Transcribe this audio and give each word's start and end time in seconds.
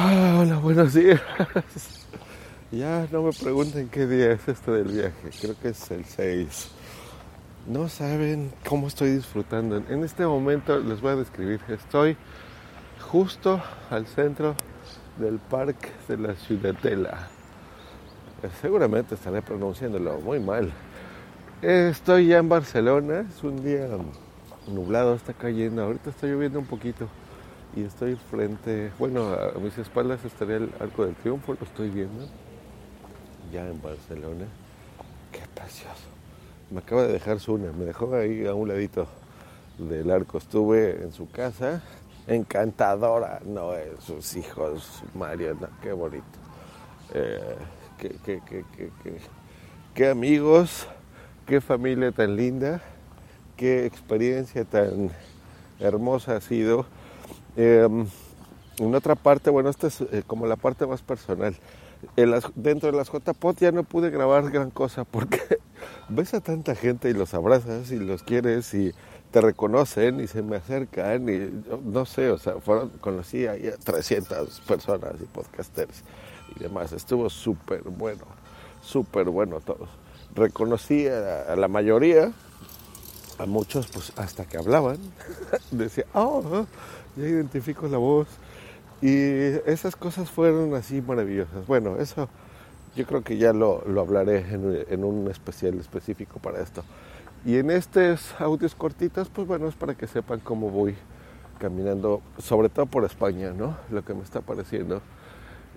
Ah, 0.00 0.36
hola, 0.38 0.58
buenos 0.58 0.94
días. 0.94 1.20
Ya 2.70 3.08
no 3.10 3.22
me 3.22 3.32
pregunten 3.32 3.88
qué 3.88 4.06
día 4.06 4.30
es 4.30 4.46
este 4.46 4.70
del 4.70 4.88
viaje, 4.88 5.30
creo 5.40 5.58
que 5.60 5.70
es 5.70 5.90
el 5.90 6.04
6. 6.04 6.70
No 7.66 7.88
saben 7.88 8.52
cómo 8.68 8.86
estoy 8.86 9.10
disfrutando. 9.10 9.78
En 9.78 10.04
este 10.04 10.24
momento 10.24 10.78
les 10.78 11.00
voy 11.00 11.12
a 11.12 11.16
describir. 11.16 11.60
Estoy 11.66 12.16
justo 13.10 13.60
al 13.90 14.06
centro 14.06 14.54
del 15.18 15.38
parque 15.38 15.88
de 16.06 16.18
la 16.18 16.34
Ciudadela. 16.34 17.28
Seguramente 18.60 19.16
estaré 19.16 19.42
pronunciándolo 19.42 20.20
muy 20.20 20.38
mal. 20.38 20.70
Estoy 21.60 22.28
ya 22.28 22.38
en 22.38 22.48
Barcelona, 22.48 23.26
es 23.28 23.42
un 23.42 23.64
día 23.64 23.88
nublado, 24.68 25.14
está 25.14 25.32
cayendo. 25.32 25.82
Ahorita 25.82 26.10
está 26.10 26.28
lloviendo 26.28 26.60
un 26.60 26.66
poquito 26.66 27.08
y 27.76 27.84
estoy 27.84 28.16
frente, 28.16 28.90
bueno, 28.98 29.32
a 29.34 29.58
mis 29.58 29.76
espaldas 29.78 30.24
estaría 30.24 30.56
el 30.56 30.70
Arco 30.80 31.04
del 31.04 31.14
Triunfo, 31.16 31.54
lo 31.54 31.66
estoy 31.66 31.90
viendo 31.90 32.26
ya 33.52 33.66
en 33.66 33.80
Barcelona. 33.80 34.46
Qué 35.32 35.40
precioso. 35.54 36.08
Me 36.70 36.80
acaba 36.80 37.02
de 37.02 37.12
dejar 37.12 37.40
Zuna, 37.40 37.72
me 37.72 37.84
dejó 37.84 38.14
ahí 38.14 38.46
a 38.46 38.54
un 38.54 38.68
ladito 38.68 39.06
del 39.78 40.10
arco. 40.10 40.38
Estuve 40.38 41.02
en 41.02 41.12
su 41.12 41.30
casa, 41.30 41.82
encantadora, 42.26 43.40
no, 43.44 43.70
sus 44.00 44.36
hijos, 44.36 45.02
Mario, 45.14 45.56
qué 45.82 45.92
bonito. 45.92 46.24
Eh, 47.14 47.56
qué, 47.96 48.16
qué, 48.24 48.42
qué, 48.46 48.64
qué, 49.94 50.08
amigos, 50.08 50.86
qué 51.46 51.60
familia 51.60 52.12
tan 52.12 52.36
linda, 52.36 52.82
qué 53.56 53.86
experiencia 53.86 54.64
tan 54.64 55.10
hermosa 55.80 56.36
ha 56.36 56.40
sido. 56.40 56.86
Em, 57.58 58.06
en 58.78 58.94
otra 58.94 59.14
parte, 59.14 59.50
bueno, 59.50 59.68
esta 59.68 59.88
es 59.88 60.00
eh, 60.00 60.22
como 60.26 60.46
la 60.46 60.56
parte 60.56 60.86
más 60.86 61.02
personal 61.02 61.54
dentro 62.54 62.90
de 62.90 62.96
las 62.96 63.10
JPOT 63.10 63.58
ya 63.58 63.72
no 63.72 63.82
pude 63.84 64.10
grabar 64.10 64.50
gran 64.50 64.70
cosa 64.70 65.04
porque 65.04 65.40
ves 66.08 66.34
a 66.34 66.40
tanta 66.40 66.74
gente 66.74 67.10
y 67.10 67.12
los 67.12 67.34
abrazas 67.34 67.90
y 67.90 67.98
los 67.98 68.22
quieres 68.22 68.72
y 68.74 68.92
te 69.30 69.40
reconocen 69.40 70.20
y 70.20 70.26
se 70.26 70.42
me 70.42 70.56
acercan 70.56 71.28
y 71.28 71.50
no 71.84 72.06
sé, 72.06 72.30
o 72.30 72.38
sea, 72.38 72.54
fueron, 72.60 72.90
conocí 73.00 73.46
a 73.46 73.56
300 73.76 74.60
personas 74.60 75.14
y 75.20 75.24
podcasters 75.24 76.02
y 76.56 76.60
demás. 76.60 76.92
Estuvo 76.92 77.28
súper 77.28 77.82
bueno, 77.82 78.24
súper 78.80 79.28
bueno 79.28 79.60
todos. 79.60 79.90
Reconocí 80.34 81.06
a, 81.08 81.54
la 81.56 81.68
mayoría, 81.68 82.32
a 83.38 83.46
muchos 83.46 83.88
pues 83.88 84.12
hasta 84.16 84.46
que 84.46 84.56
hablaban, 84.56 84.98
decía, 85.70 86.06
oh, 86.14 86.66
ya 87.18 87.28
identifico 87.28 87.88
la 87.88 87.98
voz 87.98 88.28
y 89.00 89.14
esas 89.66 89.96
cosas 89.96 90.30
fueron 90.30 90.74
así 90.74 91.00
maravillosas. 91.00 91.66
Bueno, 91.66 91.96
eso 91.98 92.28
yo 92.96 93.06
creo 93.06 93.22
que 93.22 93.36
ya 93.36 93.52
lo, 93.52 93.82
hablaré 93.98 94.44
en, 94.50 95.04
un 95.04 95.30
especial 95.30 95.78
específico 95.78 96.40
para 96.40 96.60
esto. 96.60 96.82
Y 97.44 97.56
en 97.56 97.70
estos 97.70 98.34
audios 98.40 98.74
cortitos, 98.74 99.28
pues 99.28 99.46
bueno, 99.46 99.68
es 99.68 99.74
para 99.76 99.94
que 99.94 100.06
sepan 100.06 100.40
cómo 100.40 100.70
voy 100.70 100.96
caminando, 101.58 102.20
sobre 102.38 102.68
todo 102.68 102.86
por 102.86 103.04
España, 103.04 103.52
¿no? 103.56 103.76
Lo 103.90 104.04
que 104.04 104.14
me 104.14 104.22
está 104.22 104.40
pareciendo. 104.40 105.00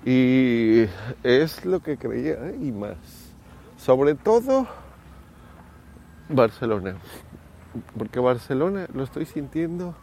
Y 0.04 0.86
es 1.24 1.64
lo 1.64 1.82
que 1.82 1.98
creía 1.98 2.34
¿eh? 2.34 2.58
y 2.60 2.72
más. 2.72 2.98
Sobre 3.78 4.16
todo 4.16 4.68
Barcelona. 6.28 6.96
Porque 7.98 8.20
Barcelona 8.20 8.88
lo 8.94 9.04
estoy 9.04 9.26
sintiendo 9.26 9.96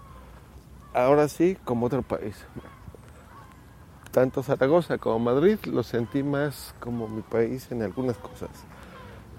ahora 1.04 1.28
sí 1.28 1.56
como 1.64 1.86
otro 1.86 2.02
país 2.02 2.36
tanto 4.18 4.42
Zaragoza 4.42 4.98
como 4.98 5.18
Madrid 5.20 5.58
lo 5.66 5.84
sentí 5.84 6.24
más 6.24 6.74
como 6.80 7.06
mi 7.06 7.22
país 7.22 7.70
en 7.70 7.82
algunas 7.82 8.16
cosas. 8.16 8.50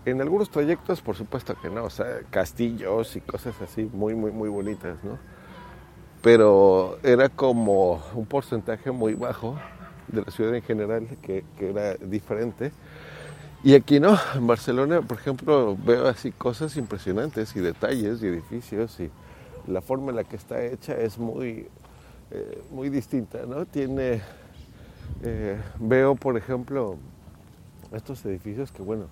En 0.06 0.22
algunos 0.22 0.50
trayectos, 0.50 1.02
por 1.02 1.18
supuesto 1.18 1.54
que 1.62 1.70
no, 1.70 1.84
o 1.84 1.90
sea, 1.90 2.22
castillos 2.30 3.16
y 3.18 3.20
cosas 3.22 3.56
así 3.62 3.90
muy, 3.92 4.16
muy, 4.16 4.32
muy 4.32 4.48
bonitas, 4.48 5.04
¿no? 5.04 5.18
Pero 6.22 6.98
era 7.04 7.28
como 7.28 8.02
un 8.14 8.26
porcentaje 8.26 8.92
muy 8.92 9.14
bajo 9.16 9.60
de 10.08 10.22
la 10.22 10.32
ciudad 10.32 10.56
en 10.56 10.62
general 10.62 11.08
que 11.22 11.44
era 11.60 11.96
diferente. 11.96 12.72
Y 13.62 13.76
aquí 13.76 14.00
no, 14.00 14.18
en 14.36 14.48
Barcelona, 14.48 15.02
por 15.02 15.18
ejemplo, 15.18 15.78
veo 15.86 16.08
así 16.08 16.32
cosas 16.32 16.78
impresionantes 16.78 17.54
y 17.58 17.60
detalles 17.60 18.24
y 18.24 18.28
edificios 18.28 18.98
y 19.02 19.10
la 19.70 19.82
forma 19.82 20.10
en 20.10 20.18
la 20.18 20.24
que 20.24 20.36
está 20.36 20.64
hecha 20.64 20.94
es 20.94 21.18
muy, 21.18 21.68
eh, 22.32 22.64
muy 22.72 22.90
distinta, 22.90 23.46
¿no? 23.46 23.66
Tiene 23.66 24.22
eh, 25.24 25.60
veo, 25.80 26.16
por 26.16 26.38
ejemplo, 26.38 26.98
estos 27.92 28.26
edificios 28.26 28.72
que, 28.72 28.82
bueno, 28.82 29.08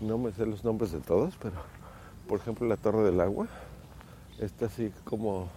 no 0.00 0.18
me 0.18 0.32
sé 0.32 0.46
los 0.46 0.64
nombres 0.64 0.92
de 0.92 1.00
todos, 1.00 1.36
pero, 1.40 1.56
por 2.26 2.40
ejemplo, 2.40 2.66
la 2.66 2.76
Torre 2.76 3.02
del 3.04 3.20
Agua, 3.20 3.48
está 4.38 4.66
así 4.66 4.92
como, 5.04 5.48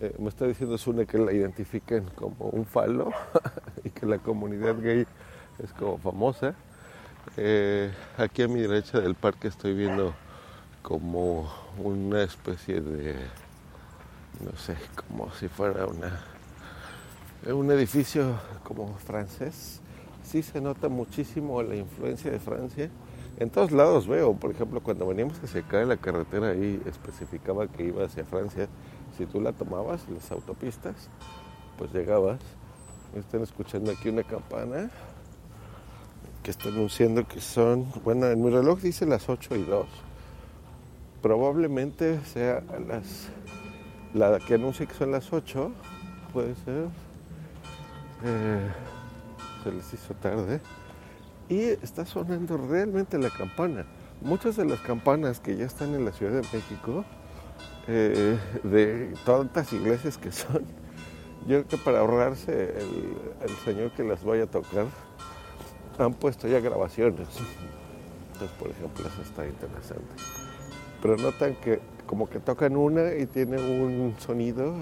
eh, 0.00 0.14
me 0.18 0.28
está 0.28 0.46
diciendo 0.46 0.78
Sune 0.78 1.06
que 1.06 1.18
la 1.18 1.32
identifiquen 1.32 2.04
como 2.14 2.50
un 2.50 2.64
falo 2.66 3.12
y 3.84 3.90
que 3.90 4.06
la 4.06 4.18
comunidad 4.18 4.76
gay 4.80 5.06
es 5.62 5.72
como 5.72 5.98
famosa. 5.98 6.54
Aquí 8.16 8.42
a 8.42 8.48
mi 8.48 8.60
derecha 8.60 9.00
del 9.00 9.14
parque 9.14 9.48
estoy 9.48 9.74
viendo 9.74 10.14
como 10.82 11.50
una 11.78 12.22
especie 12.22 12.80
de, 12.80 13.14
no 14.44 14.56
sé, 14.58 14.76
como 15.08 15.32
si 15.32 15.48
fuera 15.48 15.86
una 15.86 16.24
un 17.48 17.70
edificio 17.70 18.38
como 18.62 18.94
francés, 18.98 19.80
sí 20.22 20.42
se 20.42 20.60
nota 20.60 20.88
muchísimo 20.88 21.62
la 21.62 21.74
influencia 21.74 22.30
de 22.30 22.38
Francia. 22.38 22.90
En 23.38 23.48
todos 23.48 23.72
lados 23.72 24.06
veo, 24.06 24.34
por 24.34 24.50
ejemplo, 24.50 24.82
cuando 24.82 25.06
veníamos 25.06 25.42
a 25.42 25.46
se 25.46 25.62
cae 25.62 25.86
la 25.86 25.96
carretera 25.96 26.48
ahí 26.48 26.80
especificaba 26.84 27.66
que 27.66 27.84
iba 27.84 28.04
hacia 28.04 28.24
Francia. 28.24 28.68
Si 29.16 29.24
tú 29.24 29.40
la 29.40 29.52
tomabas, 29.52 30.06
las 30.10 30.30
autopistas, 30.30 31.08
pues 31.78 31.92
llegabas. 31.92 32.40
Están 33.14 33.42
escuchando 33.42 33.90
aquí 33.90 34.10
una 34.10 34.22
campana 34.22 34.90
que 36.42 36.50
está 36.50 36.68
anunciando 36.68 37.26
que 37.26 37.40
son, 37.40 37.86
bueno, 38.04 38.26
en 38.26 38.42
mi 38.42 38.50
reloj 38.50 38.80
dice 38.80 39.06
las 39.06 39.28
8 39.28 39.56
y 39.56 39.62
2. 39.62 39.86
Probablemente 41.22 42.20
sea 42.24 42.62
a 42.68 42.78
las, 42.78 43.28
la 44.14 44.38
que 44.38 44.54
anuncia 44.54 44.86
que 44.86 44.94
son 44.94 45.12
las 45.12 45.32
8, 45.32 45.70
puede 46.32 46.54
ser 46.56 46.88
eh, 48.24 48.70
se 49.62 49.72
les 49.72 49.94
hizo 49.94 50.14
tarde. 50.14 50.60
Y 51.48 51.60
está 51.60 52.06
sonando 52.06 52.56
realmente 52.56 53.18
la 53.18 53.30
campana. 53.30 53.84
Muchas 54.20 54.56
de 54.56 54.64
las 54.64 54.80
campanas 54.80 55.40
que 55.40 55.56
ya 55.56 55.66
están 55.66 55.94
en 55.94 56.04
la 56.04 56.12
Ciudad 56.12 56.32
de 56.32 56.46
México, 56.52 57.04
eh, 57.88 58.38
de 58.62 59.14
tantas 59.24 59.72
iglesias 59.72 60.18
que 60.18 60.30
son, 60.30 60.64
yo 61.46 61.64
creo 61.64 61.68
que 61.68 61.76
para 61.78 62.00
ahorrarse 62.00 62.74
el, 62.78 63.56
señor 63.64 63.90
que 63.92 64.04
las 64.04 64.22
vaya 64.22 64.44
a 64.44 64.46
tocar, 64.46 64.86
han 65.98 66.14
puesto 66.14 66.46
ya 66.46 66.60
grabaciones. 66.60 67.28
Entonces, 68.32 68.56
por 68.58 68.68
ejemplo, 68.68 69.06
eso 69.06 69.22
está 69.22 69.46
interesante. 69.46 70.39
Pero 71.02 71.16
notan 71.16 71.54
que 71.56 71.80
como 72.06 72.28
que 72.28 72.40
tocan 72.40 72.76
una 72.76 73.14
y 73.14 73.26
tiene 73.26 73.56
un 73.56 74.16
sonido 74.18 74.74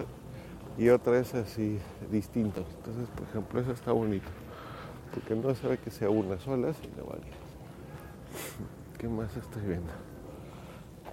y 0.79 0.89
otra 0.89 1.19
es 1.19 1.35
así 1.35 1.79
distinto. 2.11 2.65
Entonces, 2.77 3.09
por 3.11 3.29
ejemplo, 3.29 3.61
eso 3.61 3.73
está 3.73 3.93
bonito, 3.93 4.29
porque 5.13 5.35
no 5.35 5.55
se 5.55 5.69
ve 5.69 5.79
que 5.79 5.91
sea 5.91 6.09
una 6.09 6.39
sola, 6.39 6.73
sino 6.73 7.05
varias. 7.05 7.37
¿Qué 8.97 9.09
más 9.09 9.37
estoy 9.37 9.63
viendo? 9.63 9.93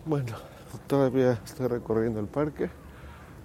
Bueno, 0.06 0.34
todavía 0.88 1.40
estoy 1.44 1.68
recorriendo 1.68 2.20
el 2.20 2.28
parque. 2.28 2.70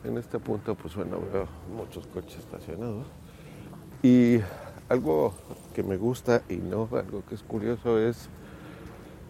En 0.04 0.16
este 0.16 0.38
punto, 0.38 0.74
pues 0.74 0.94
bueno, 0.94 1.18
veo 1.32 1.46
muchos 1.74 2.06
coches 2.06 2.38
estacionados. 2.38 3.06
Y 4.02 4.40
algo 4.88 5.34
que 5.74 5.82
me 5.82 5.96
gusta 5.96 6.42
y 6.48 6.56
no 6.56 6.88
algo 6.92 7.22
que 7.28 7.34
es 7.34 7.42
curioso 7.42 7.98
es 7.98 8.28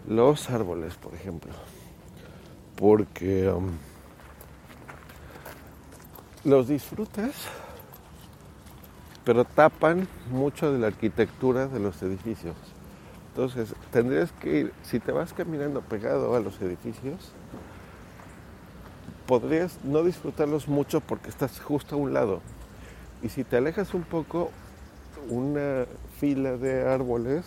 los 0.07 0.49
árboles, 0.49 0.95
por 0.95 1.13
ejemplo. 1.13 1.51
Porque 2.81 3.47
um, 3.47 3.69
los 6.43 6.67
disfrutas, 6.67 7.31
pero 9.23 9.45
tapan 9.45 10.07
mucho 10.31 10.73
de 10.73 10.79
la 10.79 10.87
arquitectura 10.87 11.67
de 11.67 11.79
los 11.79 12.01
edificios. 12.01 12.55
Entonces, 13.29 13.75
tendrías 13.91 14.31
que 14.31 14.59
ir, 14.61 14.73
si 14.81 14.99
te 14.99 15.11
vas 15.11 15.31
caminando 15.31 15.81
pegado 15.81 16.35
a 16.35 16.39
los 16.39 16.59
edificios, 16.59 17.33
podrías 19.27 19.77
no 19.83 20.03
disfrutarlos 20.03 20.67
mucho 20.67 21.01
porque 21.01 21.29
estás 21.29 21.59
justo 21.59 21.93
a 21.93 21.99
un 21.99 22.15
lado. 22.15 22.41
Y 23.21 23.29
si 23.29 23.43
te 23.43 23.57
alejas 23.57 23.93
un 23.93 24.01
poco, 24.01 24.49
una 25.29 25.85
fila 26.19 26.57
de 26.57 26.89
árboles 26.89 27.45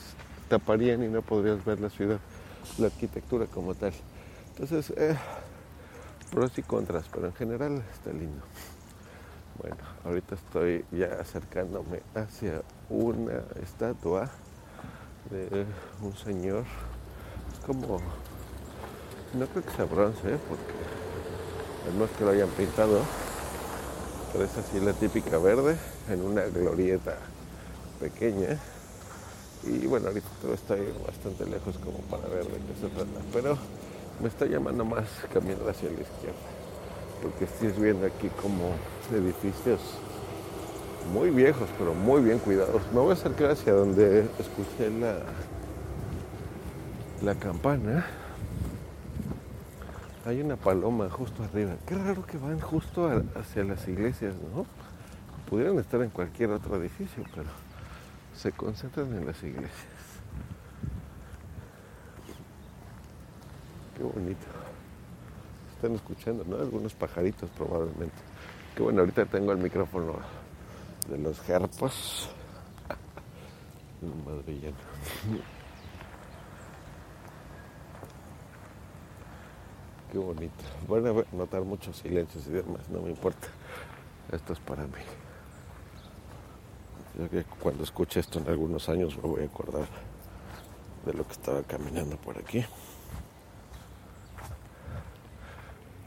taparían 0.49 1.03
y 1.03 1.09
no 1.09 1.23
podrías 1.23 1.65
ver 1.65 1.81
la 1.81 1.91
ciudad, 1.91 2.21
la 2.79 2.87
arquitectura 2.87 3.47
como 3.47 3.75
tal. 3.75 3.93
Entonces, 4.57 4.97
eh, 4.97 5.17
pros 6.31 6.57
y 6.59 6.63
contras, 6.63 7.07
pero 7.13 7.27
en 7.27 7.35
general 7.35 7.83
está 7.93 8.13
lindo. 8.13 8.41
Bueno, 9.61 9.77
ahorita 10.05 10.37
estoy 10.37 10.85
ya 10.93 11.07
acercándome 11.21 12.03
hacia 12.15 12.63
una 12.89 13.43
estatua 13.61 14.31
de 15.31 15.67
un 16.01 16.17
señor. 16.17 16.65
Es 17.53 17.67
como, 17.67 17.99
no 19.35 19.47
creo 19.47 19.65
que 19.65 19.71
sea 19.73 19.87
bronce, 19.87 20.35
¿eh? 20.35 20.39
porque 20.49 21.97
no 21.99 22.05
es 22.05 22.11
que 22.13 22.25
lo 22.25 22.31
hayan 22.31 22.49
pintado, 22.51 23.01
pero 24.33 24.45
es 24.45 24.57
así 24.57 24.79
la 24.79 24.93
típica 24.93 25.37
verde 25.39 25.77
en 26.09 26.23
una 26.23 26.43
glorieta 26.43 27.17
pequeña. 27.99 28.57
Y 29.65 29.87
bueno, 29.89 30.09
ahorita 30.09 30.29
estoy 30.55 30.95
bastante 31.05 31.45
lejos 31.47 31.77
como 31.79 31.99
para 32.11 32.29
ver 32.29 32.45
de 32.45 32.59
qué 32.59 32.81
se 32.81 32.89
trata, 32.89 33.21
pero 33.33 33.59
me 34.21 34.29
está 34.29 34.47
llamando 34.47 34.85
más 34.85 35.05
caminar 35.33 35.69
hacia 35.69 35.91
la 35.91 36.01
izquierda, 36.01 36.49
porque 37.23 37.45
estoy 37.45 37.83
viendo 37.83 38.07
aquí 38.07 38.29
como 38.41 38.73
edificios 39.13 39.81
muy 41.13 41.31
viejos, 41.31 41.69
pero 41.79 41.95
muy 41.95 42.23
bien 42.23 42.39
cuidados. 42.39 42.83
Me 42.93 43.01
voy 43.01 43.11
a 43.11 43.13
acercar 43.15 43.51
hacia 43.51 43.73
donde 43.73 44.21
escuché 44.39 44.91
la, 44.91 45.19
la 47.23 47.35
campana. 47.35 48.07
Hay 50.25 50.41
una 50.41 50.57
paloma 50.57 51.11
justo 51.11 51.43
arriba. 51.43 51.73
Qué 51.87 51.95
raro 51.95 52.25
que 52.25 52.39
van 52.39 52.59
justo 52.61 53.11
hacia 53.35 53.65
las 53.65 53.87
iglesias, 53.89 54.35
¿no? 54.55 54.65
Pudieran 55.51 55.79
estar 55.79 56.01
en 56.01 56.09
cualquier 56.09 56.51
otro 56.51 56.77
edificio, 56.77 57.23
pero 57.35 57.49
se 58.35 58.53
concentran 58.53 59.15
en 59.15 59.27
las 59.27 59.43
iglesias. 59.43 59.94
Qué 63.97 64.03
bonito. 64.03 64.47
Están 65.77 65.95
escuchando, 65.95 66.45
¿no? 66.45 66.57
Algunos 66.57 66.95
pajaritos 66.95 67.49
probablemente. 67.51 68.17
Qué 68.75 68.83
bueno, 68.83 69.01
ahorita 69.01 69.27
tengo 69.27 69.53
el 69.53 69.59
micrófono 69.59 70.17
de 71.09 71.19
los 71.19 71.41
jarpos. 71.41 72.29
Madrillano. 74.27 74.77
Qué 80.11 80.19
bonito. 80.19 80.65
Van 80.89 81.07
a 81.07 81.13
notar 81.33 81.63
muchos 81.63 81.97
silencios 81.97 82.47
y 82.47 82.51
demás, 82.51 82.89
no 82.89 83.01
me 83.03 83.11
importa. 83.11 83.49
Esto 84.31 84.53
es 84.53 84.61
para 84.61 84.85
mí. 84.85 84.93
Yo 87.19 87.29
que 87.29 87.45
cuando 87.61 87.83
escuche 87.83 88.21
esto 88.21 88.39
en 88.39 88.49
algunos 88.49 88.89
años 88.89 89.17
me 89.17 89.23
voy 89.23 89.43
a 89.43 89.47
acordar 89.47 89.87
de 91.05 91.13
lo 91.13 91.27
que 91.27 91.33
estaba 91.33 91.63
caminando 91.63 92.17
por 92.17 92.39
aquí. 92.39 92.65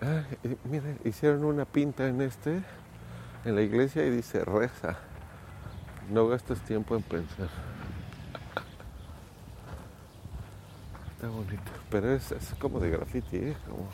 Ah, 0.01 0.21
miren, 0.65 0.99
hicieron 1.05 1.43
una 1.43 1.65
pinta 1.65 2.07
en 2.07 2.21
este, 2.21 2.61
en 3.45 3.55
la 3.55 3.61
iglesia 3.61 4.05
y 4.05 4.11
dice 4.11 4.45
reza. 4.45 4.97
No 6.11 6.27
gastes 6.27 6.61
tiempo 6.61 6.95
en 6.95 7.01
pensar. 7.01 7.49
Está 11.15 11.29
bonito. 11.29 11.71
Pero 11.89 12.11
es, 12.13 12.31
como 12.59 12.79
de 12.79 12.91
graffiti, 12.91 13.37
¿eh? 13.37 13.57
como 13.67 13.89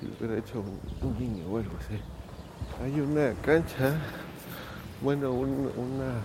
si 0.00 0.06
lo 0.06 0.14
hubiera 0.18 0.38
hecho 0.38 0.64
un, 1.02 1.18
niño 1.18 1.46
o 1.46 1.58
algo 1.58 1.76
así. 1.78 2.00
Hay 2.82 2.98
una 2.98 3.34
cancha 3.42 3.94
bueno, 5.02 5.30
un, 5.30 5.70
una 5.76 6.22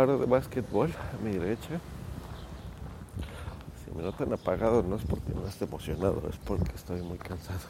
aro 0.00 0.18
de 0.18 0.26
básquetbol 0.26 0.92
a 0.92 1.24
mi 1.24 1.32
derecha. 1.32 1.80
Me 3.96 4.02
notan 4.02 4.30
apagado 4.32 4.82
no 4.82 4.96
es 4.96 5.04
porque 5.04 5.32
no 5.32 5.46
esté 5.46 5.64
emocionado, 5.64 6.22
es 6.28 6.36
porque 6.36 6.70
estoy 6.74 7.00
muy 7.00 7.16
cansado. 7.16 7.60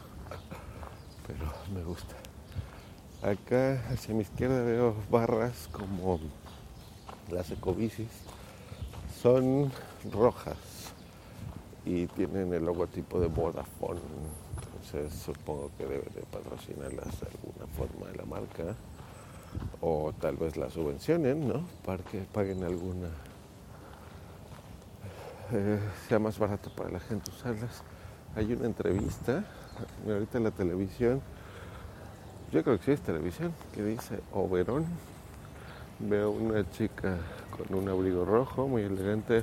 Pero 1.25 1.45
me 1.73 1.83
gusta. 1.83 2.15
Acá 3.21 3.81
hacia 3.89 4.13
mi 4.13 4.21
izquierda 4.21 4.61
veo 4.61 4.93
barras 5.09 5.69
como 5.71 6.19
las 7.31 7.49
ecobicis. 7.51 8.09
Son 9.21 9.71
rojas 10.11 10.57
y 11.85 12.07
tienen 12.07 12.53
el 12.53 12.65
logotipo 12.65 13.19
de 13.21 13.27
Vodafone. 13.27 14.01
Entonces 14.65 15.17
supongo 15.19 15.71
que 15.77 15.85
debe 15.85 16.09
de 16.13 16.21
patrocinarlas 16.29 17.21
de 17.21 17.27
alguna 17.27 17.67
forma 17.77 18.11
de 18.11 18.17
la 18.17 18.25
marca 18.25 18.75
o 19.79 20.13
tal 20.19 20.35
vez 20.35 20.57
la 20.57 20.69
subvencionen, 20.69 21.47
¿no? 21.47 21.65
Para 21.85 22.03
que 22.03 22.19
paguen 22.19 22.63
alguna, 22.63 23.09
eh, 25.51 25.79
sea 26.07 26.19
más 26.19 26.37
barato 26.37 26.69
para 26.75 26.89
la 26.89 26.99
gente 26.99 27.31
usarlas. 27.31 27.83
Hay 28.35 28.53
una 28.53 28.65
entrevista, 28.65 29.43
ahorita 30.07 30.37
en 30.37 30.43
la 30.43 30.51
televisión, 30.51 31.21
yo 32.51 32.63
creo 32.63 32.77
que 32.77 32.85
sí 32.85 32.91
es 32.91 33.01
televisión, 33.01 33.53
que 33.73 33.83
dice 33.83 34.19
Oberón. 34.33 34.85
Veo 35.99 36.29
una 36.31 36.69
chica 36.69 37.17
con 37.55 37.77
un 37.77 37.89
abrigo 37.89 38.23
rojo, 38.23 38.67
muy 38.67 38.83
elegante, 38.83 39.41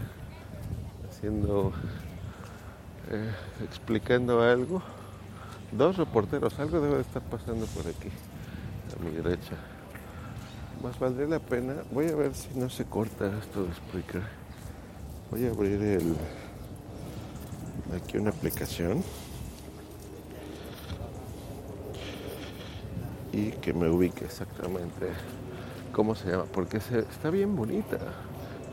haciendo, 1.09 1.73
eh, 3.11 3.33
explicando 3.65 4.43
algo. 4.43 4.83
Dos 5.73 5.97
reporteros, 5.97 6.59
algo 6.61 6.81
debe 6.81 6.97
de 6.97 7.03
estar 7.03 7.23
pasando 7.23 7.67
por 7.67 7.87
aquí, 7.89 8.11
a 8.97 9.03
mi 9.03 9.11
derecha 9.11 9.57
más 10.85 10.99
valdría 10.99 11.27
la 11.27 11.39
pena. 11.39 11.77
Voy 11.91 12.09
a 12.09 12.15
ver 12.15 12.35
si 12.35 12.49
no 12.59 12.69
se 12.69 12.85
corta 12.85 13.27
esto 13.39 13.63
de 13.63 13.69
explicar. 13.69 14.44
Voy 15.35 15.47
a 15.47 15.51
abrir 15.51 15.83
el 15.83 16.15
aquí 17.93 18.19
una 18.19 18.31
aplicación 18.31 19.03
y 23.33 23.51
que 23.51 23.73
me 23.73 23.89
ubique 23.89 24.27
exactamente 24.27 25.09
cómo 25.91 26.15
se 26.15 26.31
llama, 26.31 26.45
porque 26.45 26.79
se, 26.79 27.01
está 27.01 27.31
bien 27.31 27.57
bonita. 27.57 27.99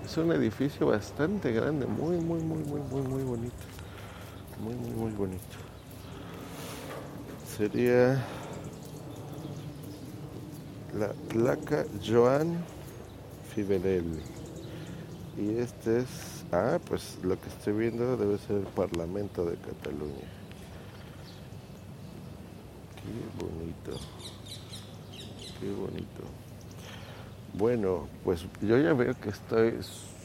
Es 0.06 0.16
un 0.18 0.32
edificio 0.34 0.86
bastante 0.86 1.52
grande, 1.52 1.88
muy, 1.88 2.18
muy, 2.18 2.42
muy, 2.44 2.60
muy, 2.60 2.82
muy, 2.82 3.02
muy 3.02 3.24
bonito. 3.24 3.64
Muy, 4.60 4.76
muy, 4.76 4.92
muy 4.92 5.12
bonito. 5.14 5.58
Sería 7.58 8.24
la 10.94 11.12
placa 11.28 11.86
Joan 12.06 12.64
Fidelelli. 13.52 14.41
Y 15.38 15.58
este 15.58 16.00
es, 16.00 16.08
ah, 16.52 16.80
pues 16.86 17.18
lo 17.24 17.40
que 17.40 17.48
estoy 17.48 17.74
viendo 17.74 18.18
debe 18.18 18.38
ser 18.38 18.58
el 18.58 18.68
Parlamento 18.68 19.46
de 19.46 19.56
Cataluña. 19.56 20.28
Qué 22.96 23.44
bonito. 23.44 24.06
Qué 25.60 25.72
bonito. 25.72 26.24
Bueno, 27.54 28.08
pues 28.24 28.46
yo 28.62 28.78
ya 28.78 28.94
veo 28.94 29.14
que 29.20 29.30
estoy 29.30 29.78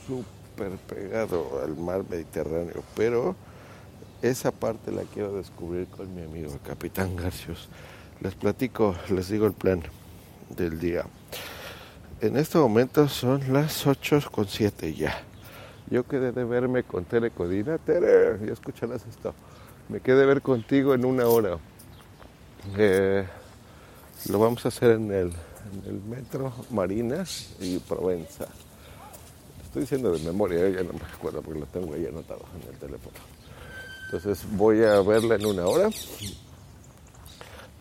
súper 0.06 0.76
pegado 0.88 1.60
al 1.62 1.76
mar 1.76 2.04
Mediterráneo, 2.08 2.82
pero 2.94 3.36
esa 4.22 4.50
parte 4.50 4.90
la 4.92 5.02
quiero 5.02 5.36
descubrir 5.36 5.86
con 5.88 6.14
mi 6.14 6.22
amigo 6.22 6.58
Capitán 6.64 7.16
Garcios. 7.16 7.68
Les 8.20 8.34
platico, 8.34 8.94
les 9.10 9.28
digo 9.28 9.46
el 9.46 9.52
plan 9.52 9.82
del 10.56 10.78
día. 10.78 11.04
En 12.20 12.36
este 12.36 12.56
momento 12.58 13.08
son 13.08 13.52
las 13.52 13.86
8 13.86 14.20
con 14.30 14.46
7 14.46 14.94
ya. 14.94 15.22
Yo 15.90 16.06
quedé 16.06 16.32
de 16.32 16.44
verme 16.44 16.82
con 16.82 17.04
Tere 17.04 17.30
Codina. 17.30 17.78
Tere, 17.78 18.38
ya 18.44 18.52
escucharás 18.52 19.04
esto. 19.06 19.34
Me 19.88 20.00
quedé 20.00 20.20
de 20.20 20.26
ver 20.26 20.42
contigo 20.42 20.94
en 20.94 21.04
una 21.04 21.26
hora. 21.26 21.58
Eh, 22.76 23.24
lo 24.30 24.38
vamos 24.38 24.64
a 24.64 24.68
hacer 24.68 24.92
en 24.92 25.12
el, 25.12 25.32
metro 26.08 26.52
Marinas 26.70 27.54
y 27.60 27.78
Provenza. 27.78 28.46
Estoy 29.64 29.82
diciendo 29.82 30.10
de 30.10 30.18
memoria, 30.24 30.68
ya 30.70 30.82
no 30.82 30.94
me 30.94 31.04
acuerdo 31.12 31.42
porque 31.42 31.60
lo 31.60 31.66
tengo 31.66 31.94
ahí 31.94 32.06
anotado 32.06 32.44
en 32.60 32.72
el 32.72 32.78
teléfono. 32.78 33.16
Entonces 34.06 34.46
voy 34.52 34.82
a 34.82 35.00
verla 35.02 35.34
en 35.34 35.44
una 35.44 35.66
hora 35.66 35.90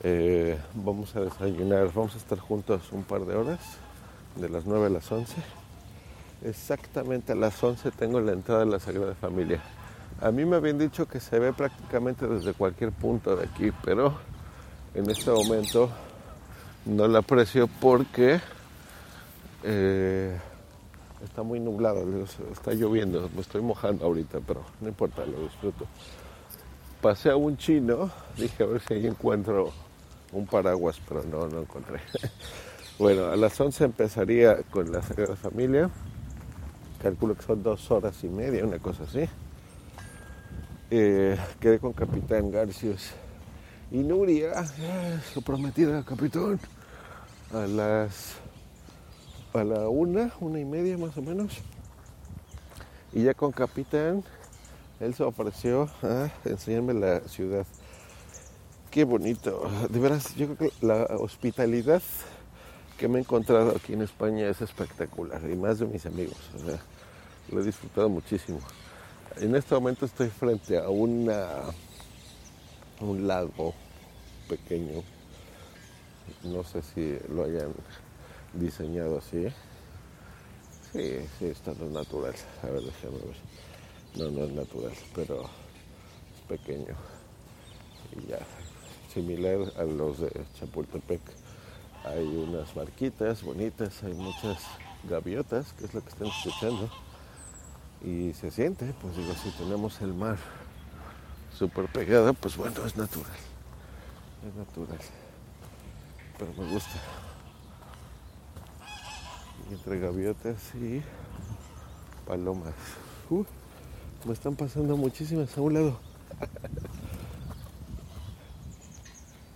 eh, 0.08 0.56
vamos 0.76 1.16
a 1.16 1.22
desayunar, 1.22 1.92
vamos 1.92 2.14
a 2.14 2.20
estar 2.20 2.38
juntos 2.38 2.92
un 2.92 3.04
par 3.04 3.26
de 3.26 3.36
horas, 3.36 3.60
de 4.36 4.50
las 4.50 4.66
9 4.66 4.88
a 4.88 4.90
las 4.90 5.12
11. 5.12 5.34
Exactamente 6.44 7.32
a 7.32 7.36
las 7.36 7.62
11 7.64 7.92
tengo 7.92 8.20
la 8.20 8.34
entrada 8.34 8.66
de 8.66 8.72
la 8.72 8.80
Sagrada 8.80 9.16
Familia. 9.16 9.62
A 10.22 10.32
mí 10.32 10.46
me 10.46 10.58
habían 10.58 10.78
dicho 10.78 11.08
que 11.08 11.20
se 11.20 11.40
ve 11.40 11.54
prácticamente 11.54 12.28
desde 12.28 12.54
cualquier 12.54 12.92
punto 12.92 13.36
de 13.36 13.46
aquí, 13.46 13.72
pero 13.84 14.14
en 14.94 15.10
este 15.10 15.32
momento 15.32 15.90
no 16.86 17.08
la 17.08 17.20
aprecio 17.20 17.68
porque 17.68 18.40
eh, 19.64 20.38
está 21.24 21.44
muy 21.44 21.60
nublado, 21.60 22.06
está 22.52 22.74
lloviendo, 22.74 23.30
me 23.34 23.42
estoy 23.42 23.62
mojando 23.62 24.06
ahorita, 24.06 24.40
pero 24.46 24.64
no 24.80 24.88
importa, 24.88 25.26
lo 25.26 25.42
disfruto. 25.42 25.86
Pasé 27.02 27.30
a 27.30 27.36
un 27.36 27.58
chino, 27.58 28.10
dije 28.38 28.64
a 28.64 28.68
ver 28.68 28.82
si 28.82 28.94
ahí 28.94 29.08
encuentro 29.08 29.74
un 30.32 30.46
paraguas, 30.46 31.00
pero 31.08 31.24
no, 31.24 31.48
no 31.48 31.62
encontré. 31.62 32.00
bueno, 32.98 33.26
a 33.26 33.36
las 33.36 33.60
11 33.60 33.84
empezaría 33.84 34.64
con 34.72 34.92
la 34.92 35.02
Sagrada 35.02 35.36
Familia, 35.36 35.90
calculo 37.02 37.36
que 37.36 37.44
son 37.44 37.62
dos 37.62 37.92
horas 37.92 38.24
y 38.24 38.30
media, 38.30 38.64
una 38.64 38.80
cosa 38.80 39.04
así. 39.04 39.28
Eh, 40.92 41.38
quedé 41.60 41.80
con 41.80 41.92
Capitán 41.92 42.52
Garcius 42.52 43.12
y 43.92 43.98
Nuria, 43.98 44.54
su 45.34 45.42
prometida 45.42 46.04
capitán, 46.06 46.60
a 47.54 47.68
las 47.68 48.36
a 49.54 49.64
la 49.64 49.90
una, 49.90 50.32
una 50.40 50.60
y 50.60 50.66
media 50.66 50.98
más 50.98 51.18
o 51.18 51.22
menos. 51.22 51.54
Y 53.14 53.24
ya 53.24 53.34
con 53.34 53.52
Capitán, 53.52 54.24
él 55.00 55.14
se 55.14 55.24
ofreció 55.24 55.90
a 56.02 56.30
enseñarme 56.46 56.94
la 56.94 57.22
ciudad. 57.22 57.66
Qué 58.92 59.04
bonito. 59.04 59.70
De 59.90 60.00
veras, 60.00 60.36
yo 60.36 60.56
creo 60.56 60.70
que 60.70 60.86
la 60.86 61.04
hospitalidad 61.18 62.02
que 62.98 63.08
me 63.08 63.20
he 63.20 63.22
encontrado 63.22 63.76
aquí 63.76 63.94
en 63.94 64.02
España 64.02 64.48
es 64.48 64.62
espectacular. 64.62 65.42
Y 65.50 65.56
más 65.56 65.80
de 65.80 65.86
mis 65.86 66.06
amigos. 66.06 66.38
lo 67.52 67.62
he 67.62 67.64
disfrutado 67.64 68.10
muchísimo. 68.10 68.60
En 69.38 69.56
este 69.56 69.76
momento 69.76 70.06
estoy 70.06 70.30
frente 70.30 70.78
a 70.78 70.90
una 70.90 71.64
un 73.02 73.28
lago 73.28 73.74
pequeño. 74.48 75.04
No 76.44 76.64
sé 76.64 76.82
si 76.82 77.18
lo 77.30 77.44
hayan 77.44 77.74
diseñado 78.54 79.18
así. 79.18 79.48
Sí, 80.94 81.18
sí, 81.38 81.46
esto 81.46 81.76
no 81.78 81.86
es 81.88 81.92
natural. 81.92 82.34
A 82.64 82.68
ver, 82.68 82.82
déjame 82.82 83.18
ver. 83.18 83.36
No, 84.16 84.32
no 84.32 84.46
es 84.46 84.52
natural, 84.52 84.94
pero 85.14 85.42
es 85.44 86.42
pequeño. 86.48 86.96
Y 88.16 88.28
ya, 88.30 88.40
similar 89.14 89.74
a 89.78 89.84
los 89.84 90.22
de 90.22 90.32
Chapultepec. 90.58 91.45
Hay 92.08 92.28
unas 92.28 92.74
barquitas 92.76 93.44
bonitas, 93.44 94.04
hay 94.04 94.14
muchas 94.14 94.60
gaviotas, 95.10 95.74
que 95.74 95.86
es 95.86 95.94
lo 95.94 96.02
que 96.02 96.10
están 96.10 96.28
escuchando. 96.28 96.90
Y 98.04 98.34
se 98.34 98.52
siente, 98.52 98.94
pues 99.02 99.18
digo, 99.18 99.34
si 99.34 99.50
tenemos 99.52 100.00
el 100.02 100.14
mar 100.14 100.38
súper 101.58 101.88
pegado, 101.88 102.34
pues 102.34 102.56
bueno, 102.58 102.86
es 102.86 102.96
natural. 102.96 103.38
Es 104.48 104.56
natural. 104.56 105.00
Pero 106.38 106.54
me 106.54 106.72
gusta 106.72 107.00
entre 109.72 110.00
gaviotas 110.00 110.76
y 110.76 111.02
palomas. 112.28 112.74
Uh, 113.30 113.44
me 114.26 114.34
están 114.34 114.56
pasando 114.56 114.96
muchísimas 114.96 115.58
a 115.58 115.62
un 115.62 115.74
lado. 115.74 116.00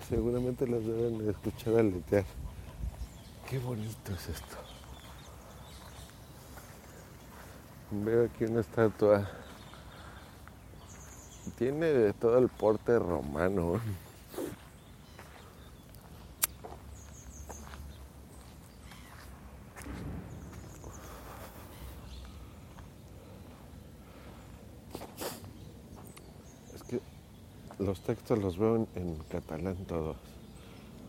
Seguramente 0.10 0.68
las 0.68 0.84
deben 0.84 1.30
escuchar 1.30 1.75
aletear. 1.78 2.25
Qué 3.48 3.60
bonito 3.60 4.12
es 4.12 4.30
esto. 4.30 4.58
Veo 7.92 8.25
aquí 8.25 8.46
una 8.46 8.62
estatua. 8.62 9.30
Tiene 11.60 12.13
todo 12.13 12.39
el 12.39 12.50
porte 12.50 12.98
romano. 12.98 13.80
Los 27.80 28.02
textos 28.02 28.38
los 28.40 28.58
veo 28.58 28.88
en, 28.96 29.16
catalán 29.32 29.78
todos 29.88 30.18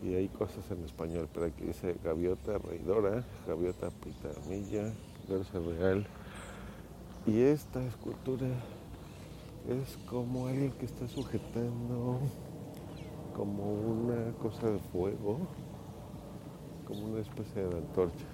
y 0.01 0.15
hay 0.15 0.29
cosas 0.29 0.63
en 0.71 0.83
español, 0.85 1.27
pero 1.33 1.45
aquí 1.45 1.63
dice 1.63 1.95
gaviota 2.03 2.57
reidora, 2.57 3.23
gaviota 3.47 3.89
pitamilla, 3.91 4.91
garza 5.29 5.59
real. 5.59 6.07
Y 7.27 7.39
esta 7.41 7.85
escultura 7.85 8.47
es 9.69 9.97
como 10.09 10.47
alguien 10.47 10.71
que 10.71 10.85
está 10.85 11.07
sujetando 11.07 12.19
como 13.35 13.73
una 13.73 14.31
cosa 14.41 14.71
de 14.71 14.79
fuego, 14.91 15.37
como 16.87 17.05
una 17.05 17.21
especie 17.21 17.61
de 17.61 17.77
antorcha, 17.77 18.25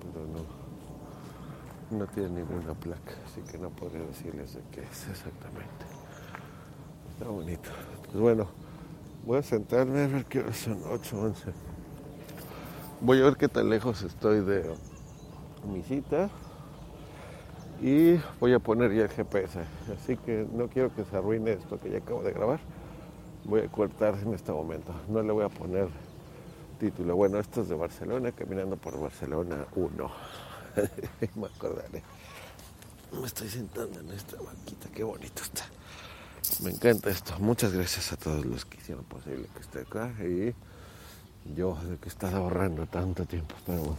pero 0.00 0.26
no, 0.26 1.98
no 1.98 2.06
tiene 2.08 2.40
ninguna 2.40 2.74
placa, 2.74 3.12
así 3.24 3.40
que 3.42 3.56
no 3.56 3.70
podría 3.70 4.02
decirles 4.02 4.54
de 4.54 4.62
qué 4.72 4.80
es 4.80 5.08
exactamente. 5.08 5.97
Está 7.18 7.30
bonito. 7.30 7.70
Pues 8.04 8.16
bueno, 8.20 8.46
voy 9.26 9.38
a 9.38 9.42
sentarme 9.42 10.04
a 10.04 10.06
ver 10.06 10.24
qué 10.26 10.38
hora 10.38 10.54
son, 10.54 10.80
8, 10.88 11.20
11. 11.20 11.50
Voy 13.00 13.20
a 13.20 13.24
ver 13.24 13.36
qué 13.36 13.48
tan 13.48 13.68
lejos 13.68 14.02
estoy 14.02 14.38
de 14.44 14.72
mi 15.66 15.82
cita. 15.82 16.30
Y 17.82 18.20
voy 18.38 18.52
a 18.52 18.60
poner 18.60 18.94
ya 18.94 19.02
el 19.02 19.08
GPS. 19.08 19.58
Así 20.00 20.16
que 20.16 20.46
no 20.52 20.68
quiero 20.68 20.94
que 20.94 21.04
se 21.04 21.16
arruine 21.16 21.54
esto 21.54 21.80
que 21.80 21.90
ya 21.90 21.98
acabo 21.98 22.22
de 22.22 22.30
grabar. 22.32 22.60
Voy 23.42 23.62
a 23.62 23.68
cortar 23.68 24.14
en 24.24 24.34
este 24.34 24.52
momento. 24.52 24.92
No 25.08 25.20
le 25.20 25.32
voy 25.32 25.44
a 25.44 25.48
poner 25.48 25.88
título. 26.78 27.16
Bueno, 27.16 27.40
esto 27.40 27.62
es 27.62 27.68
de 27.68 27.74
Barcelona, 27.74 28.30
caminando 28.30 28.76
por 28.76 28.96
Barcelona 29.00 29.66
1. 29.74 30.10
Me 31.34 31.46
acordaré. 31.48 32.00
Me 33.10 33.26
estoy 33.26 33.48
sentando 33.48 33.98
en 33.98 34.08
esta 34.12 34.36
banquita, 34.40 34.88
qué 34.94 35.02
bonito 35.02 35.42
está. 35.42 35.64
Me 36.62 36.70
encanta 36.70 37.10
esto. 37.10 37.34
Muchas 37.38 37.72
gracias 37.72 38.12
a 38.12 38.16
todos 38.16 38.44
los 38.44 38.64
que 38.64 38.78
hicieron 38.78 39.04
posible 39.04 39.48
que 39.54 39.60
esté 39.60 39.80
acá 39.80 40.12
y 40.20 40.54
yo 41.54 41.78
de 41.88 41.96
que 41.98 42.06
he 42.06 42.08
estado 42.08 42.38
ahorrando 42.38 42.86
tanto 42.86 43.24
tiempo. 43.26 43.54
Pero 43.64 43.78
bueno. 43.78 43.98